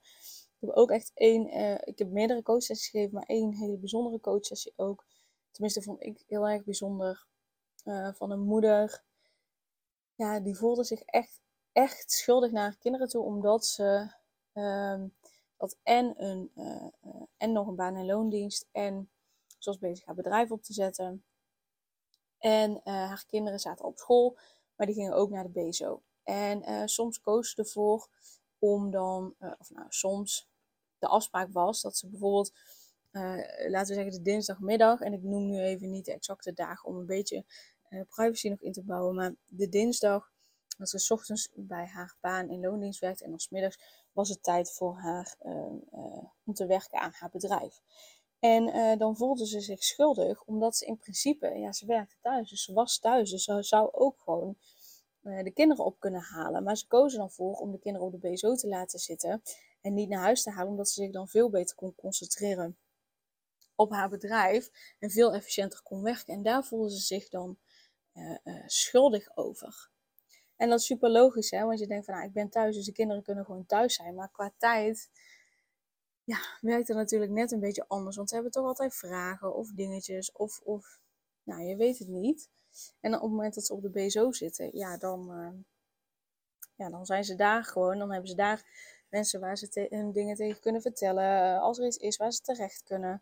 Ik 0.60 0.68
heb 0.68 0.70
ook 0.70 0.92
echt 0.92 1.12
één, 1.14 1.50
ik 1.88 2.00
heb 2.00 2.10
meerdere 2.10 2.42
coachsessies 2.42 2.90
gegeven, 2.90 3.14
maar 3.14 3.26
één 3.26 3.54
hele 3.54 3.78
bijzondere 3.78 4.20
coachsessie 4.20 4.74
ook. 4.76 5.06
Tenminste, 5.52 5.82
vond 5.82 6.04
ik 6.04 6.24
heel 6.28 6.48
erg 6.48 6.64
bijzonder. 6.64 7.26
van 8.14 8.32
een 8.32 8.40
moeder. 8.40 9.04
Ja, 10.16 10.40
die 10.40 10.56
voelde 10.58 10.84
zich 10.84 11.02
echt 11.02 11.42
echt 11.76 12.12
schuldig 12.12 12.52
naar 12.52 12.64
haar 12.64 12.78
kinderen 12.78 13.08
toe, 13.08 13.24
omdat 13.24 13.66
ze 13.66 14.12
um, 14.54 15.14
dat 15.58 15.78
en, 15.84 16.24
een, 16.24 16.52
en 17.38 17.52
nog 17.52 17.68
een 17.68 17.76
baan- 17.76 17.96
en 17.96 18.06
loondienst 18.06 18.68
en 18.72 19.10
zoals 19.58 19.78
bezig 19.78 20.06
haar 20.06 20.16
bedrijf 20.16 20.52
op 20.52 20.64
te 20.64 20.74
zetten. 20.74 21.24
En 22.46 22.72
uh, 22.72 22.84
haar 22.84 23.26
kinderen 23.28 23.60
zaten 23.60 23.86
op 23.86 23.98
school, 23.98 24.38
maar 24.76 24.86
die 24.86 24.96
gingen 24.96 25.14
ook 25.14 25.30
naar 25.30 25.52
de 25.52 25.68
BSO. 25.68 26.02
En 26.24 26.90
soms 26.90 27.22
koos 27.22 27.50
ze 27.50 27.62
ervoor 27.62 28.08
om 28.60 28.92
dan, 28.92 29.36
of 29.58 29.70
nou 29.70 29.86
soms, 29.90 30.50
de 31.00 31.08
afspraak 31.08 31.52
was 31.52 31.82
dat 31.82 31.98
ze 31.98 32.08
bijvoorbeeld, 32.08 32.54
laten 33.68 33.88
we 33.88 33.94
zeggen 33.94 34.12
de 34.12 34.22
dinsdagmiddag, 34.22 35.02
en 35.02 35.14
ik 35.14 35.24
noem 35.24 35.46
nu 35.46 35.60
even 35.60 35.90
niet 35.90 36.06
de 36.06 36.14
exacte 36.14 36.54
dagen 36.54 36.90
om 36.90 36.96
een 36.96 37.06
beetje 37.06 37.46
privacy 37.90 38.50
nog 38.50 38.62
in 38.62 38.72
te 38.72 38.84
bouwen, 38.84 39.16
maar 39.16 39.36
de 39.46 39.70
dinsdag 39.70 40.32
dat 40.78 40.90
ze 40.90 41.14
ochtends 41.14 41.50
bij 41.56 41.86
haar 41.86 42.16
baan 42.22 42.50
in 42.50 42.60
loondienst 42.60 43.00
werkte 43.00 43.24
en 43.24 43.30
dan 43.30 43.40
middags 43.50 43.80
was 44.12 44.30
het 44.30 44.44
tijd 44.44 44.72
voor 44.72 44.98
haar 44.98 45.36
om 46.46 46.54
te 46.54 46.66
werken 46.66 47.00
aan 47.00 47.12
haar 47.14 47.30
bedrijf. 47.30 47.82
En 48.40 48.68
uh, 48.68 48.98
dan 48.98 49.18
voelde 49.18 49.48
ze 49.48 49.60
zich 49.60 49.84
schuldig, 49.84 50.44
omdat 50.44 50.76
ze 50.76 50.86
in 50.86 50.98
principe, 50.98 51.48
ja, 51.48 51.72
ze 51.72 51.86
werkte 51.86 52.16
thuis, 52.22 52.50
dus 52.50 52.64
ze 52.64 52.74
was 52.74 53.00
thuis, 53.00 53.30
dus 53.30 53.44
ze 53.44 53.64
zou 53.64 53.90
ook 53.92 54.20
gewoon 54.20 54.58
de 55.44 55.52
kinderen 55.54 55.86
op 55.86 56.00
kunnen 56.00 56.22
halen. 56.22 56.64
Maar 56.64 56.78
ze 56.78 56.88
kozen 56.88 57.20
dan 57.20 57.32
voor 57.32 57.56
om 57.56 57.72
de 57.72 57.80
kinderen 57.80 58.08
op 58.08 58.22
de 58.22 58.30
BSO 58.30 58.56
te 58.56 58.68
laten 58.68 59.00
zitten 59.00 59.42
en 59.82 59.94
niet 59.94 60.10
naar 60.10 60.22
huis 60.22 60.44
te 60.44 60.50
halen, 60.50 60.70
omdat 60.70 60.90
ze 60.90 61.02
zich 61.02 61.12
dan 61.12 61.28
veel 61.28 61.50
beter 61.50 61.76
kon 61.76 61.96
concentreren 61.96 62.78
op 63.76 63.92
haar 63.92 64.10
bedrijf 64.10 64.72
en 65.00 65.10
veel 65.10 65.34
efficiënter 65.34 65.82
kon 65.84 66.02
werken. 66.02 66.34
En 66.34 66.44
daar 66.44 66.64
voelde 66.64 66.92
ze 66.92 67.00
zich 67.00 67.30
dan 67.30 67.58
schuldig 68.66 69.38
over. 69.38 69.90
En 70.56 70.70
dat 70.70 70.80
is 70.80 70.86
super 70.86 71.10
logisch, 71.10 71.52
hè? 71.52 71.64
want 71.64 71.80
je 71.80 71.88
denkt 71.88 72.06
van, 72.06 72.14
nou, 72.14 72.28
ik 72.28 72.34
ben 72.34 72.50
thuis, 72.50 72.76
dus 72.76 72.86
de 72.86 72.92
kinderen 72.92 73.24
kunnen 73.24 73.46
gewoon 73.46 73.66
thuis 73.66 73.96
zijn. 73.96 74.16
Maar 74.16 74.32
qua 74.32 74.54
tijd, 74.58 75.10
ja, 76.26 76.38
werkt 76.62 76.88
het 76.88 76.98
natuurlijk 76.98 77.32
net 77.32 77.52
een 77.52 77.60
beetje 77.60 77.86
anders. 77.88 78.16
Want 78.16 78.30
ze 78.30 78.36
hebben 78.36 78.54
toch 78.54 78.66
altijd 78.66 78.96
vragen 78.96 79.56
of 79.56 79.72
dingetjes, 79.72 80.32
of, 80.32 80.60
of 80.64 81.00
nou, 81.44 81.62
je 81.62 81.76
weet 81.76 82.00
het 82.00 82.08
niet. 82.08 82.50
En 83.00 83.16
op 83.16 83.22
het 83.22 83.32
moment 83.32 83.54
dat 83.56 83.66
ze 83.66 83.74
op 83.74 83.82
de 83.82 83.90
BSO 83.90 84.32
zitten, 84.32 84.78
ja, 84.78 84.98
dan, 84.98 85.32
uh, 85.32 85.50
ja, 86.76 86.90
dan 86.90 87.06
zijn 87.06 87.24
ze 87.24 87.36
daar 87.36 87.64
gewoon. 87.64 87.98
Dan 87.98 88.12
hebben 88.12 88.30
ze 88.30 88.36
daar 88.36 88.66
mensen 89.10 89.40
waar 89.40 89.58
ze 89.58 89.88
hun 89.90 90.12
dingen 90.12 90.36
tegen 90.36 90.62
kunnen 90.62 90.82
vertellen. 90.82 91.60
Als 91.60 91.80
er 91.80 91.86
iets 91.86 91.98
is 91.98 92.18
waar 92.18 92.32
ze 92.32 92.42
terecht 92.42 92.84
kunnen. 92.84 93.22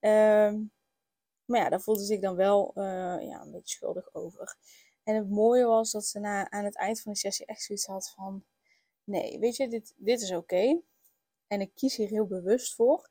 Ehm, 0.00 0.62
maar 1.44 1.60
ja, 1.60 1.68
daar 1.68 1.80
voelde 1.80 2.04
zich 2.04 2.20
dan 2.20 2.36
wel 2.36 2.72
ja, 3.20 3.40
een 3.40 3.50
beetje 3.50 3.74
schuldig 3.76 4.14
over. 4.14 4.56
En 5.04 5.14
het 5.16 5.30
mooie 5.30 5.64
was 5.64 5.90
dat 5.90 6.06
ze 6.06 6.18
na, 6.18 6.50
aan 6.50 6.64
het 6.64 6.76
eind 6.76 7.00
van 7.00 7.12
de 7.12 7.18
sessie 7.18 7.46
echt 7.46 7.62
zoiets 7.62 7.86
had 7.86 8.10
van... 8.10 8.44
Nee, 9.04 9.38
weet 9.38 9.56
je, 9.56 9.68
dit, 9.68 9.94
dit 9.96 10.20
is 10.20 10.32
oké. 10.32 10.80
En 11.52 11.60
ik 11.60 11.74
kies 11.74 11.96
hier 11.96 12.08
heel 12.08 12.26
bewust 12.26 12.74
voor. 12.74 13.08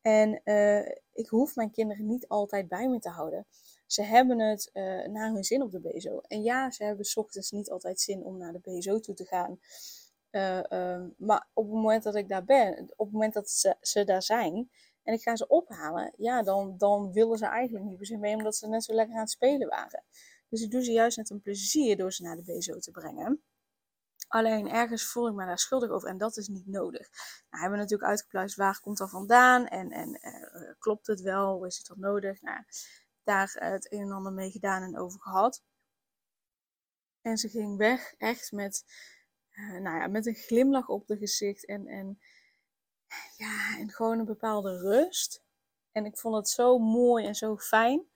En 0.00 0.40
uh, 0.44 0.86
ik 1.12 1.28
hoef 1.28 1.56
mijn 1.56 1.70
kinderen 1.70 2.06
niet 2.06 2.28
altijd 2.28 2.68
bij 2.68 2.88
me 2.88 2.98
te 2.98 3.08
houden. 3.08 3.46
Ze 3.86 4.02
hebben 4.02 4.40
het 4.40 4.70
uh, 4.72 5.06
naar 5.06 5.32
hun 5.32 5.44
zin 5.44 5.62
op 5.62 5.70
de 5.70 5.80
BSO. 5.80 6.20
En 6.20 6.42
ja, 6.42 6.70
ze 6.70 6.84
hebben 6.84 7.06
ochtends 7.14 7.50
niet 7.50 7.70
altijd 7.70 8.00
zin 8.00 8.24
om 8.24 8.36
naar 8.38 8.52
de 8.52 8.58
BSO 8.58 9.00
toe 9.00 9.14
te 9.14 9.26
gaan. 9.26 9.60
Uh, 10.30 11.06
maar 11.16 11.48
op 11.52 11.64
het 11.64 11.74
moment 11.74 12.02
dat 12.02 12.14
ik 12.14 12.28
daar 12.28 12.44
ben, 12.44 12.80
op 12.96 13.06
het 13.06 13.12
moment 13.12 13.34
dat 13.34 13.76
ze, 13.80 14.04
daar 14.04 14.22
zijn 14.22 14.70
en 15.02 15.14
ik 15.14 15.22
ga 15.22 15.36
ze 15.36 15.48
ophalen, 15.48 16.12
ja, 16.16 16.42
dan, 16.42 16.74
dan 16.78 17.12
willen 17.12 17.38
ze 17.38 17.46
eigenlijk 17.46 17.84
niet 17.84 18.06
se 18.06 18.16
mee, 18.16 18.36
omdat 18.36 18.56
ze 18.56 18.68
net 18.68 18.84
zo 18.84 18.94
lekker 18.94 19.14
aan 19.14 19.20
het 19.20 19.30
spelen 19.30 19.68
waren. 19.68 20.04
Dus 20.48 20.62
ik 20.62 20.70
doe 20.70 20.84
ze 20.84 20.92
juist 20.92 21.16
met 21.16 21.30
een 21.30 21.42
plezier 21.42 21.96
door 21.96 22.12
ze 22.12 22.22
naar 22.22 22.36
de 22.36 22.52
BSO 22.52 22.78
te 22.78 22.90
brengen. 22.90 23.42
Alleen 24.30 24.68
ergens 24.68 25.04
voel 25.04 25.28
ik 25.28 25.34
me 25.34 25.46
daar 25.46 25.58
schuldig 25.58 25.90
over 25.90 26.08
en 26.08 26.18
dat 26.18 26.36
is 26.36 26.48
niet 26.48 26.66
nodig. 26.66 27.08
Nou, 27.10 27.62
hebben 27.62 27.70
we 27.70 27.76
natuurlijk 27.76 28.10
uitgepluist 28.10 28.56
waar 28.56 28.80
komt 28.80 28.98
dat 28.98 29.10
vandaan 29.10 29.66
en, 29.66 29.90
en 29.90 30.18
uh, 30.22 30.72
klopt 30.78 31.06
het 31.06 31.20
wel, 31.20 31.64
is 31.64 31.76
het 31.76 31.86
dat 31.86 31.96
nodig? 31.96 32.42
Nou, 32.42 32.64
daar 33.22 33.56
het 33.58 33.92
een 33.92 34.00
en 34.00 34.12
ander 34.12 34.32
mee 34.32 34.50
gedaan 34.50 34.82
en 34.82 34.98
over 34.98 35.20
gehad. 35.20 35.62
En 37.20 37.36
ze 37.38 37.48
ging 37.48 37.76
weg 37.76 38.14
echt 38.18 38.52
met, 38.52 38.84
nou 39.56 39.98
ja, 39.98 40.06
met 40.06 40.26
een 40.26 40.34
glimlach 40.34 40.88
op 40.88 41.06
de 41.06 41.16
gezicht 41.16 41.66
en, 41.66 41.86
en, 41.86 42.20
ja, 43.36 43.78
en 43.78 43.90
gewoon 43.90 44.18
een 44.18 44.24
bepaalde 44.24 44.78
rust. 44.78 45.42
En 45.92 46.04
ik 46.04 46.18
vond 46.18 46.36
het 46.36 46.48
zo 46.48 46.78
mooi 46.78 47.26
en 47.26 47.34
zo 47.34 47.56
fijn 47.56 48.08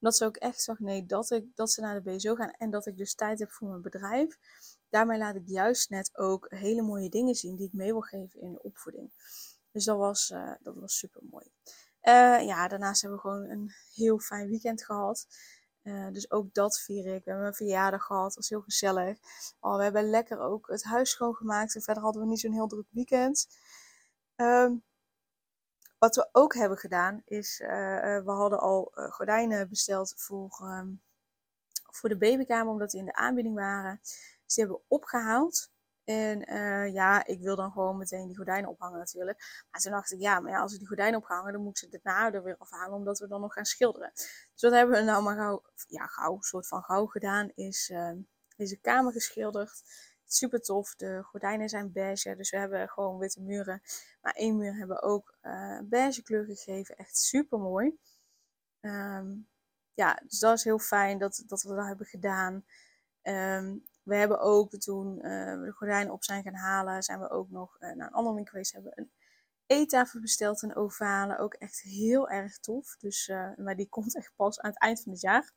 omdat 0.00 0.16
ze 0.16 0.24
ook 0.24 0.36
echt 0.36 0.62
zag, 0.62 0.78
nee, 0.78 1.06
dat, 1.06 1.30
ik, 1.30 1.44
dat 1.54 1.70
ze 1.70 1.80
naar 1.80 2.02
de 2.02 2.10
BSO 2.10 2.34
gaan 2.34 2.50
en 2.50 2.70
dat 2.70 2.86
ik 2.86 2.96
dus 2.96 3.14
tijd 3.14 3.38
heb 3.38 3.50
voor 3.50 3.68
mijn 3.68 3.82
bedrijf. 3.82 4.38
Daarmee 4.88 5.18
laat 5.18 5.34
ik 5.34 5.42
juist 5.46 5.90
net 5.90 6.16
ook 6.16 6.46
hele 6.48 6.82
mooie 6.82 7.08
dingen 7.08 7.34
zien 7.34 7.56
die 7.56 7.66
ik 7.66 7.72
mee 7.72 7.92
wil 7.92 8.00
geven 8.00 8.40
in 8.40 8.52
de 8.52 8.62
opvoeding. 8.62 9.12
Dus 9.72 9.84
dat 9.84 9.96
was, 9.96 10.30
uh, 10.30 10.52
dat 10.60 10.74
was 10.74 10.98
super 10.98 11.22
mooi. 11.30 11.46
Uh, 12.02 12.46
ja, 12.46 12.68
daarnaast 12.68 13.02
hebben 13.02 13.20
we 13.22 13.28
gewoon 13.28 13.48
een 13.48 13.72
heel 13.94 14.18
fijn 14.18 14.48
weekend 14.48 14.84
gehad. 14.84 15.26
Uh, 15.82 16.08
dus 16.12 16.30
ook 16.30 16.54
dat 16.54 16.80
vier 16.80 17.06
ik. 17.06 17.24
We 17.24 17.30
hebben 17.30 17.46
een 17.46 17.54
verjaardag 17.54 18.04
gehad. 18.04 18.24
Dat 18.24 18.34
was 18.34 18.48
heel 18.48 18.60
gezellig. 18.60 19.18
Oh, 19.60 19.76
we 19.76 19.82
hebben 19.82 20.10
lekker 20.10 20.40
ook 20.40 20.66
het 20.68 20.84
huis 20.84 21.10
schoongemaakt. 21.10 21.74
En 21.74 21.82
verder 21.82 22.02
hadden 22.02 22.22
we 22.22 22.28
niet 22.28 22.40
zo'n 22.40 22.52
heel 22.52 22.66
druk 22.66 22.86
weekend. 22.90 23.48
Um, 24.36 24.82
wat 25.98 26.16
we 26.16 26.28
ook 26.32 26.54
hebben 26.54 26.78
gedaan 26.78 27.22
is, 27.24 27.58
we 27.58 28.22
hadden 28.24 28.60
al 28.60 28.92
gordijnen 28.94 29.68
besteld 29.68 30.14
voor, 30.16 30.60
um, 30.62 31.02
voor 31.90 32.08
de 32.08 32.16
babykamer, 32.16 32.72
omdat 32.72 32.90
die 32.90 33.00
in 33.00 33.06
de 33.06 33.14
aanbieding 33.14 33.54
waren. 33.54 34.00
Die 34.54 34.64
hebben 34.64 34.82
opgehaald. 34.88 35.70
En 36.04 36.52
uh, 36.52 36.92
ja, 36.92 37.26
ik 37.26 37.40
wil 37.40 37.56
dan 37.56 37.72
gewoon 37.72 37.96
meteen 37.96 38.26
die 38.26 38.36
gordijnen 38.36 38.70
ophangen 38.70 38.98
natuurlijk. 38.98 39.64
Maar 39.70 39.80
toen 39.80 39.92
dacht 39.92 40.12
ik, 40.12 40.20
ja, 40.20 40.40
maar 40.40 40.52
ja, 40.52 40.60
als 40.60 40.72
we 40.72 40.78
die 40.78 40.86
gordijnen 40.86 41.20
ophangen, 41.20 41.52
dan 41.52 41.62
moet 41.62 41.82
ik 41.82 41.90
ze 41.90 42.00
daarna 42.00 42.32
er 42.32 42.42
weer 42.42 42.56
afhalen, 42.58 42.96
omdat 42.96 43.18
we 43.18 43.28
dan 43.28 43.40
nog 43.40 43.52
gaan 43.52 43.64
schilderen. 43.64 44.10
Dus 44.52 44.62
wat 44.62 44.72
hebben 44.72 44.98
we 44.98 45.04
nou 45.04 45.22
maar 45.22 45.36
gauw, 45.36 45.62
ja, 45.88 46.06
gauw, 46.06 46.40
soort 46.40 46.66
van 46.66 46.82
gauw 46.82 47.06
gedaan, 47.06 47.50
is 47.54 47.92
deze 48.56 48.76
kamer 48.76 49.12
geschilderd. 49.12 49.82
Super 50.26 50.60
tof. 50.60 50.94
De 50.94 51.22
gordijnen 51.22 51.68
zijn 51.68 51.92
beige, 51.92 52.36
dus 52.36 52.50
we 52.50 52.56
hebben 52.56 52.88
gewoon 52.88 53.18
witte 53.18 53.40
muren. 53.40 53.82
Maar 54.20 54.32
één 54.32 54.56
muur 54.56 54.74
hebben 54.76 54.96
we 54.96 55.02
ook 55.02 55.34
uh, 55.42 55.80
beige 55.84 56.22
kleur 56.22 56.44
gegeven. 56.44 56.96
Echt 56.96 57.16
super 57.16 57.58
mooi. 57.58 57.98
Um, 58.80 59.48
ja, 59.94 60.20
dus 60.26 60.38
dat 60.38 60.56
is 60.56 60.64
heel 60.64 60.78
fijn 60.78 61.18
dat, 61.18 61.42
dat 61.46 61.62
we 61.62 61.74
dat 61.74 61.86
hebben 61.86 62.06
gedaan. 62.06 62.64
Um, 63.22 63.84
we 64.08 64.16
hebben 64.16 64.40
ook 64.40 64.70
toen 64.70 65.16
uh, 65.16 65.58
we 65.58 65.64
de 65.64 65.72
gordijnen 65.72 66.12
op 66.12 66.24
zijn 66.24 66.42
gaan 66.42 66.54
halen, 66.54 67.02
zijn 67.02 67.20
we 67.20 67.30
ook 67.30 67.50
nog 67.50 67.76
uh, 67.80 67.92
naar 67.92 68.06
een 68.06 68.12
ander 68.12 68.34
winkel 68.34 68.52
geweest. 68.52 68.72
Hebben 68.72 68.92
een 68.94 69.10
eettafel 69.66 70.20
besteld, 70.20 70.62
een 70.62 70.76
ovale. 70.76 71.38
Ook 71.38 71.54
echt 71.54 71.80
heel 71.80 72.28
erg 72.28 72.58
tof. 72.58 72.96
Dus, 72.96 73.32
maar 73.56 73.76
die 73.76 73.88
komt 73.88 74.16
echt 74.16 74.32
pas 74.36 74.60
aan 74.60 74.70
het 74.70 74.78
eind 74.78 75.02
van 75.02 75.12
het 75.12 75.20
jaar. 75.20 75.52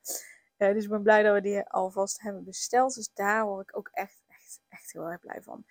dus 0.58 0.84
ik 0.84 0.89
ben 0.89 1.03
blij 1.03 1.24
dat 1.24 1.34
we 1.34 1.41
die 1.41 1.63
alvast 1.63 2.22
hebben 2.22 2.43
besteld. 2.43 2.96
Dus 2.96 3.13
daar 3.13 3.46
word 3.46 3.70
ik 3.70 3.77
ook 3.77 3.89
echt 3.93 4.22
echt 4.70 4.91
heel 4.91 5.10
erg 5.10 5.20
blij 5.20 5.41
van. 5.41 5.65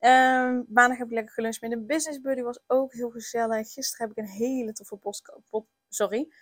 Um, 0.00 0.66
maandag 0.68 0.98
heb 0.98 1.06
ik 1.06 1.12
lekker 1.12 1.34
geluncht 1.34 1.60
met 1.60 1.72
een 1.72 1.86
business 1.86 2.20
buddy. 2.20 2.42
Was 2.42 2.60
ook 2.66 2.92
heel 2.92 3.10
gezellig. 3.10 3.72
Gisteren 3.72 4.08
heb 4.08 4.16
ik 4.16 4.24
een 4.24 4.30
hele 4.30 4.72
toffe 4.72 4.96
podcast. 4.96 5.42
sorry. 5.88 6.32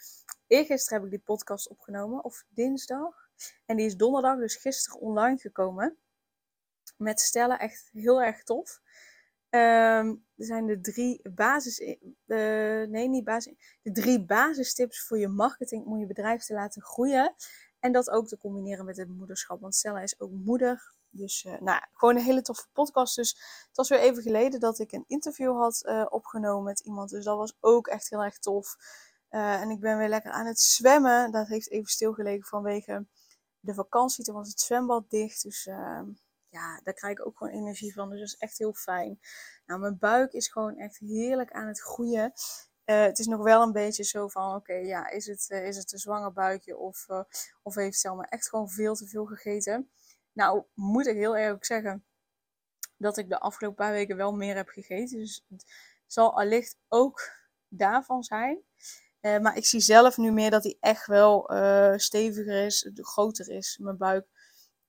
Eergisteren 0.46 0.98
heb 0.98 1.06
ik 1.06 1.14
die 1.14 1.24
podcast 1.24 1.68
opgenomen. 1.68 2.24
Of 2.24 2.44
dinsdag. 2.48 3.27
En 3.66 3.76
die 3.76 3.86
is 3.86 3.96
donderdag, 3.96 4.38
dus 4.38 4.56
gisteren 4.56 5.00
online 5.00 5.38
gekomen. 5.38 5.96
Met 6.96 7.20
stellen. 7.20 7.58
Echt 7.58 7.88
heel 7.92 8.22
erg 8.22 8.42
tof. 8.42 8.80
Um, 9.50 10.26
er 10.36 10.44
zijn 10.44 10.66
de 10.66 10.80
drie 10.80 11.30
basis. 11.30 11.80
Uh, 11.80 11.96
nee, 12.86 13.08
niet 13.08 13.24
basis. 13.24 13.78
De 13.82 13.92
drie 13.92 14.24
basistips 14.24 15.02
voor 15.02 15.18
je 15.18 15.28
marketing 15.28 15.84
om 15.84 15.98
je 15.98 16.06
bedrijf 16.06 16.44
te 16.44 16.54
laten 16.54 16.82
groeien. 16.82 17.34
En 17.78 17.92
dat 17.92 18.10
ook 18.10 18.28
te 18.28 18.38
combineren 18.38 18.84
met 18.84 18.96
het 18.96 19.08
moederschap. 19.08 19.60
Want 19.60 19.74
Stella 19.74 20.00
is 20.00 20.20
ook 20.20 20.30
moeder 20.30 20.96
dus 21.10 21.44
uh, 21.44 21.60
nou, 21.60 21.82
gewoon 21.92 22.16
een 22.16 22.22
hele 22.22 22.42
toffe 22.42 22.66
podcast. 22.72 23.16
Dus 23.16 23.30
het 23.66 23.76
was 23.76 23.88
weer 23.88 24.00
even 24.00 24.22
geleden 24.22 24.60
dat 24.60 24.78
ik 24.78 24.92
een 24.92 25.04
interview 25.06 25.56
had 25.56 25.82
uh, 25.86 26.06
opgenomen 26.08 26.64
met 26.64 26.80
iemand. 26.80 27.10
Dus 27.10 27.24
dat 27.24 27.36
was 27.36 27.56
ook 27.60 27.86
echt 27.86 28.10
heel 28.10 28.24
erg 28.24 28.38
tof. 28.38 28.76
En 29.28 29.70
ik 29.70 29.80
ben 29.80 29.98
weer 29.98 30.08
lekker 30.08 30.30
aan 30.30 30.46
het 30.46 30.60
zwemmen. 30.60 31.30
Dat 31.32 31.46
heeft 31.46 31.70
even 31.70 31.90
stilgelegen 31.90 32.44
vanwege 32.44 33.06
de 33.60 33.74
vakantie. 33.74 34.24
Toen 34.24 34.34
was 34.34 34.48
het 34.48 34.60
zwembad 34.60 35.10
dicht. 35.10 35.42
Dus 35.42 35.64
ja, 36.48 36.80
daar 36.84 36.94
krijg 36.94 37.18
ik 37.18 37.26
ook 37.26 37.38
gewoon 37.38 37.52
energie 37.52 37.92
van. 37.92 38.10
Dus 38.10 38.18
dat 38.18 38.28
is 38.28 38.36
echt 38.36 38.58
heel 38.58 38.74
fijn. 38.74 39.20
Nou, 39.66 39.80
mijn 39.80 39.98
buik 39.98 40.32
is 40.32 40.48
gewoon 40.48 40.76
echt 40.76 40.98
heerlijk 40.98 41.52
aan 41.52 41.66
het 41.66 41.80
groeien. 41.80 42.32
Uh, 42.90 43.02
het 43.02 43.18
is 43.18 43.26
nog 43.26 43.42
wel 43.42 43.62
een 43.62 43.72
beetje 43.72 44.04
zo 44.04 44.28
van, 44.28 44.54
oké, 44.54 44.72
ja, 44.72 45.08
is 45.10 45.26
het, 45.26 45.46
uh, 45.48 45.66
is 45.66 45.76
het 45.76 45.92
een 45.92 45.98
zwanger 45.98 46.32
buikje 46.32 46.76
of, 46.76 47.08
uh, 47.08 47.22
of 47.62 47.74
heeft 47.74 47.98
Selma 47.98 48.24
echt 48.24 48.48
gewoon 48.48 48.68
veel 48.68 48.94
te 48.94 49.06
veel 49.06 49.24
gegeten? 49.24 49.90
Nou, 50.32 50.64
moet 50.74 51.06
ik 51.06 51.16
heel 51.16 51.36
eerlijk 51.36 51.64
zeggen 51.64 52.04
dat 52.96 53.16
ik 53.16 53.28
de 53.28 53.40
afgelopen 53.40 53.84
paar 53.84 53.92
weken 53.92 54.16
wel 54.16 54.32
meer 54.32 54.56
heb 54.56 54.68
gegeten. 54.68 55.18
Dus 55.18 55.44
het 55.48 55.64
zal 56.06 56.38
allicht 56.38 56.76
ook 56.88 57.20
daarvan 57.68 58.22
zijn. 58.22 58.58
Uh, 59.20 59.38
maar 59.38 59.56
ik 59.56 59.66
zie 59.66 59.80
zelf 59.80 60.16
nu 60.16 60.32
meer 60.32 60.50
dat 60.50 60.62
hij 60.62 60.76
echt 60.80 61.06
wel 61.06 61.52
uh, 61.52 61.92
steviger 61.96 62.64
is, 62.64 62.90
groter 62.94 63.48
is, 63.48 63.78
mijn 63.78 63.96
buik, 63.96 64.26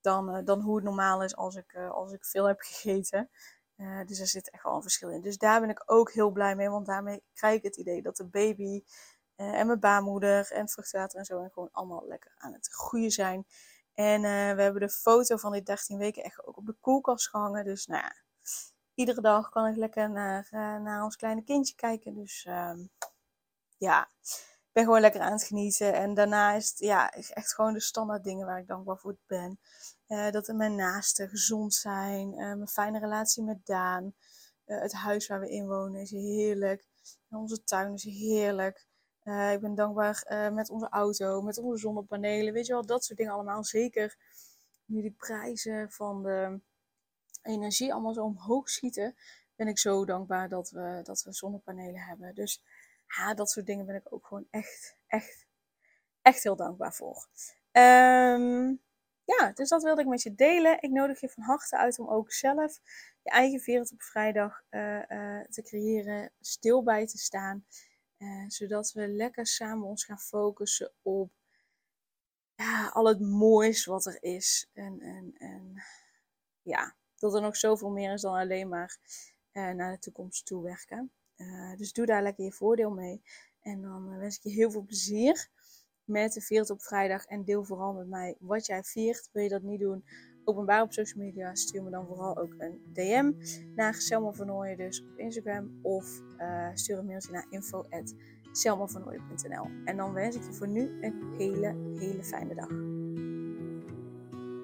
dan, 0.02 0.36
uh, 0.36 0.46
dan 0.46 0.62
hoe 0.62 0.76
het 0.76 0.84
normaal 0.84 1.24
is 1.24 1.36
als 1.36 1.56
ik, 1.56 1.76
als 1.76 2.12
ik 2.12 2.26
veel 2.26 2.46
heb 2.46 2.60
gegeten. 2.60 3.30
dus 4.06 4.20
er 4.20 4.28
zit 4.28 4.50
echt 4.50 4.64
wel 4.64 4.76
een 4.76 4.82
verschil 4.82 5.10
in. 5.10 5.22
Dus 5.22 5.38
daar 5.38 5.60
ben 5.60 5.70
ik 5.70 5.84
ook 5.86 6.12
heel 6.12 6.32
blij 6.32 6.56
mee, 6.56 6.70
want 6.70 6.86
daarmee 6.86 7.24
krijg 7.34 7.56
ik 7.56 7.64
het 7.64 7.78
idee 7.78 8.02
dat 8.02 8.16
de 8.16 8.26
baby 8.26 8.84
en 9.36 9.68
mijn 9.68 9.80
baarmoeder 9.80 10.52
en 10.52 10.70
vruchtwater 10.70 11.20
en 11.20 11.26
zo 11.26 11.44
en 11.44 11.52
gewoon 11.52 11.70
allemaal 11.72 12.08
lekker 12.08 12.32
aan 12.38 12.54
het 12.54 12.68
groeien 12.68 13.12
zijn. 13.12 13.46
En 13.94 14.22
we 14.56 14.62
hebben 14.62 14.82
de 14.82 14.90
foto 14.90 15.38
van 15.38 15.52
die 15.52 15.64
13 15.64 15.98
weken 15.98 16.24
echt 16.24 16.48
ook 16.48 16.58
op 16.58 16.66
de 16.66 16.76
koelkast 16.80 17.30
gehangen. 17.30 17.66
Dus 17.66 17.86
nou 17.86 18.04
ja, 18.04 18.16
iedere 18.94 19.22
dag 19.22 19.50
kan 19.50 19.68
ik 19.68 19.76
lekker 19.76 20.10
naar, 20.10 20.48
naar 20.82 21.04
ons 21.04 21.16
kleine 21.16 21.44
kindje 21.44 21.76
kijken. 21.76 22.14
Dus 22.14 22.46
uh, 22.50 22.72
ja, 23.80 24.10
ik 24.22 24.70
ben 24.72 24.84
gewoon 24.84 25.02
lekker 25.02 25.22
aan 25.22 25.32
het 25.32 25.44
genieten. 25.44 25.94
En 25.94 26.14
daarna 26.14 26.54
is 26.54 26.74
ja, 26.78 27.12
echt 27.12 27.54
gewoon 27.54 27.74
de 27.74 27.80
standaard 27.80 28.24
dingen 28.24 28.46
waar 28.46 28.60
ik 28.60 28.68
dankbaar 28.68 28.98
voor 28.98 29.18
ben. 29.28 29.60
Uh, 30.08 30.32
dat 30.32 30.48
mijn 30.48 30.76
naasten 30.76 31.30
gezond 31.30 31.74
zijn. 31.74 32.30
mijn 32.36 32.68
fijne 32.68 33.00
relatie 33.00 33.44
met 33.44 33.66
Daan. 33.66 34.14
het 34.66 34.94
huis 34.94 35.28
waar 35.28 35.40
we 35.40 35.50
in 35.50 35.68
wonen 35.68 36.02
is 36.02 36.12
heerlijk. 36.12 36.86
En 37.30 37.38
onze 37.38 37.64
tuin 37.64 37.94
is 37.94 38.04
heerlijk. 38.04 38.88
Ik 39.24 39.60
ben 39.62 39.76
dankbaar 39.76 40.24
met 40.54 40.70
onze 40.70 40.90
auto, 40.90 41.42
met 41.42 41.58
onze 41.58 41.80
zonnepanelen. 41.80 42.54
Weet 42.54 42.66
je 42.66 42.74
wel, 42.74 42.86
dat 42.86 43.04
soort 43.04 43.18
dingen 43.18 43.34
allemaal. 43.34 43.64
Zeker 43.64 44.18
nu 44.90 45.02
die 45.02 45.16
prijzen 45.18 45.92
van 45.92 46.24
de 46.24 46.60
energie 47.42 47.94
allemaal 47.94 48.14
zo 48.14 48.24
omhoog 48.24 48.70
schieten. 48.70 49.16
Ben 49.56 49.68
ik 49.68 49.80
zo 49.80 50.06
dankbaar 50.06 50.50
dat 50.50 50.70
we, 50.70 51.00
dat 51.04 51.24
we 51.24 51.34
zonnepanelen 51.34 52.02
hebben. 52.02 52.36
Dus 52.36 52.62
ja, 53.16 53.34
dat 53.34 53.50
soort 53.50 53.66
dingen 53.66 53.86
ben 53.86 53.96
ik 53.96 54.14
ook 54.14 54.28
gewoon 54.28 54.48
echt, 54.50 54.98
echt, 55.08 55.46
echt 56.22 56.44
heel 56.44 56.56
dankbaar 56.56 56.94
voor. 56.94 57.28
Um, 57.72 58.82
ja, 59.38 59.52
dus 59.54 59.70
dat 59.70 59.84
wilde 59.84 60.02
ik 60.02 60.08
met 60.08 60.22
je 60.22 60.36
delen. 60.36 60.82
Ik 60.82 60.90
nodig 60.90 61.20
je 61.20 61.30
van 61.30 61.44
harte 61.44 61.78
uit 61.78 62.00
om 62.00 62.08
ook 62.08 62.32
zelf 62.32 62.80
je 63.22 63.30
eigen 63.30 63.62
wereld 63.66 63.92
op 63.92 64.02
vrijdag 64.02 64.62
uh, 64.70 65.42
te 65.42 65.62
creëren, 65.64 66.32
stil 66.40 66.84
bij 66.84 67.08
te 67.08 67.18
staan. 67.18 67.66
Uh, 68.18 68.46
zodat 68.48 68.92
we 68.92 69.08
lekker 69.08 69.48
samen 69.48 69.88
ons 69.88 70.06
gaan 70.06 70.20
focussen 70.20 70.92
op 71.02 71.32
ja, 72.56 72.88
al 72.88 73.08
het 73.08 73.20
moois 73.20 73.86
wat 73.86 74.06
er 74.06 74.24
is. 74.24 74.70
En, 74.74 75.02
en, 75.02 75.34
en 75.38 75.84
ja, 76.62 76.96
dat 77.16 77.36
er 77.36 77.42
nog 77.42 77.58
zoveel 77.58 77.90
meer 77.90 78.14
is 78.14 78.22
dan 78.22 78.36
alleen 78.36 78.70
maar 78.70 78.98
naar 79.52 79.92
de 79.92 80.00
toekomst 80.00 80.46
toe 80.46 80.64
werken. 80.64 81.12
Uh, 81.42 81.78
dus 81.78 81.94
doe 81.94 82.06
daar 82.06 82.24
lekker 82.24 82.44
je 82.44 82.52
voordeel 82.52 82.92
mee. 82.92 83.22
En 83.62 83.82
dan 83.82 84.18
wens 84.18 84.38
ik 84.38 84.44
je 84.44 84.50
heel 84.50 84.72
veel 84.72 84.84
plezier 84.84 85.50
met 86.04 86.34
de 86.34 86.42
Viert 86.42 86.70
op 86.70 86.82
vrijdag. 86.82 87.26
En 87.26 87.44
deel 87.44 87.64
vooral 87.64 87.94
met 87.94 88.08
mij 88.08 88.36
wat 88.40 88.66
jij 88.66 88.84
viert. 88.84 89.30
Wil 89.32 89.44
je 89.44 89.50
dat 89.50 89.62
niet 89.62 89.80
doen? 89.80 90.04
Openbaar 90.44 90.82
op 90.82 90.94
social 90.94 91.24
media. 91.24 91.56
Stuur 91.56 91.84
me 91.84 91.90
dan 91.90 92.06
vooral 92.06 92.38
ook 92.38 92.54
een 92.58 92.82
DM 92.94 93.32
naar 93.76 93.94
Selma 93.94 94.32
van 94.32 94.48
Nooyen 94.48 94.78
dus 94.78 95.02
op 95.02 95.18
Instagram. 95.18 95.80
Of 95.82 96.22
uh, 96.38 96.70
stuur 96.74 96.98
een 96.98 97.06
mailtje 97.06 97.32
naar 97.32 97.46
info.selmavernooien.nl 97.50 99.68
En 99.86 99.98
dan 99.98 100.14
wens 100.14 100.36
ik 100.36 100.44
je 100.44 100.54
voor 100.54 100.68
nu 100.68 100.98
een 101.02 101.34
hele, 101.38 101.76
hele 102.00 102.24
fijne 102.24 102.56
dag. 102.56 102.99